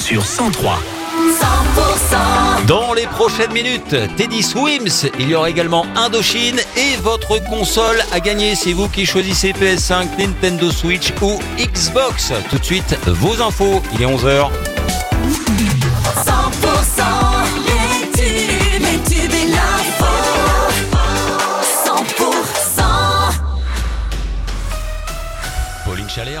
[0.00, 0.78] sur 103.
[0.78, 8.02] 100% Dans les prochaines minutes, Teddy Swims, il y aura également Indochine et votre console
[8.10, 8.54] à gagner.
[8.54, 12.32] C'est vous qui choisissez PS5, Nintendo Switch ou Xbox.
[12.48, 13.82] Tout de suite, vos infos.
[13.92, 14.48] Il est 11h.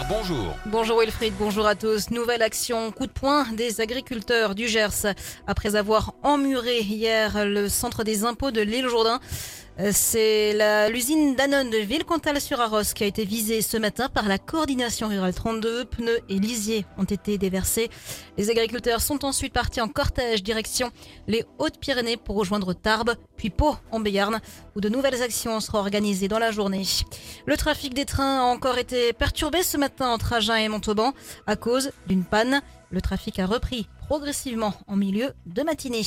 [0.08, 0.56] Bonjour.
[0.64, 2.10] Bonjour Wilfried, bonjour à tous.
[2.10, 5.12] Nouvelle action, coup de poing des agriculteurs du Gers.
[5.46, 9.20] Après avoir emmuré hier le centre des impôts de l'île Jourdain,
[9.90, 15.08] c'est la- l'usine Danone de Villecontal-sur-Arros qui a été visée ce matin par la coordination
[15.08, 15.84] rurale 32.
[15.84, 17.90] Pneus et lisiers ont été déversés.
[18.38, 20.90] Les agriculteurs sont ensuite partis en cortège direction
[21.26, 24.40] les Hautes-Pyrénées pour rejoindre Tarbes, puis Pau en Béarn,
[24.76, 26.84] où de nouvelles actions seront organisées dans la journée.
[27.46, 31.12] Le trafic des trains a encore été perturbé ce matin entre Agen et Montauban
[31.48, 32.60] à cause d'une panne.
[32.94, 36.04] Le trafic a repris progressivement en milieu de matinée.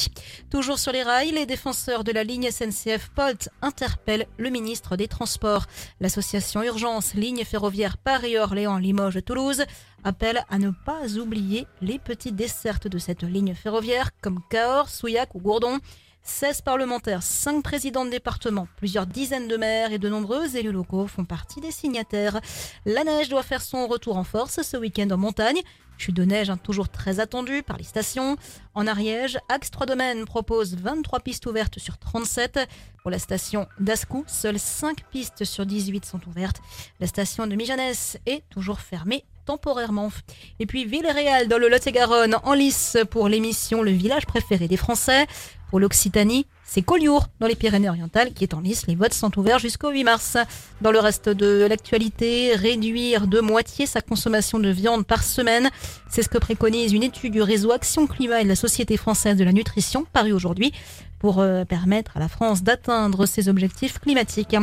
[0.50, 5.10] Toujours sur les rails, les défenseurs de la ligne SNCF POLT interpellent le ministre des
[5.10, 5.66] Transports.
[6.00, 9.66] L'association Urgence Ligne ferroviaire Paris-Orléans-Limoges-Toulouse
[10.06, 15.36] appelle à ne pas oublier les petites dessertes de cette ligne ferroviaire comme Cahors, Souillac
[15.36, 15.80] ou Gourdon.
[16.24, 21.08] 16 parlementaires, 5 présidents de département, plusieurs dizaines de maires et de nombreux élus locaux
[21.08, 22.42] font partie des signataires.
[22.86, 25.62] La neige doit faire son retour en force ce week-end en montagne.
[25.98, 28.38] Chute de neige hein, toujours très attendue par les stations.
[28.76, 32.60] En Ariège, Axe 3 Domaines propose 23 pistes ouvertes sur 37.
[33.02, 36.62] Pour la station d'Ascou, seules 5 pistes sur 18 sont ouvertes.
[37.00, 40.12] La station de Mijanès est toujours fermée temporairement.
[40.60, 45.26] Et puis Villeréal dans le Lot-et-Garonne en lice pour l'émission Le village préféré des Français.
[45.70, 48.88] Pour l'Occitanie, c'est Collioure dans les Pyrénées-Orientales qui est en lice.
[48.88, 50.38] Les votes sont ouverts jusqu'au 8 mars.
[50.82, 55.70] Dans le reste de l'actualité, réduire de moitié sa consommation de viande par semaine.
[56.10, 59.38] C'est ce que préconise une étude du réseau Action Climat et de la Société française
[59.38, 60.74] de la nutrition parue aujourd'hui
[61.20, 64.56] pour euh, permettre à la France d'atteindre ses objectifs climatiques.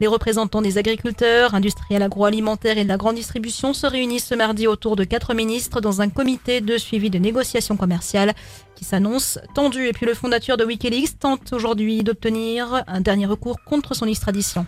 [0.00, 4.66] Les représentants des agriculteurs, industriels agroalimentaires et de la grande distribution se réunissent ce mardi
[4.66, 8.32] autour de quatre ministres dans un comité de suivi de négociations commerciales
[8.78, 9.86] qui s'annonce tendu.
[9.86, 14.66] Et puis le fondateur de Wikileaks tente aujourd'hui d'obtenir un dernier recours contre son extradition.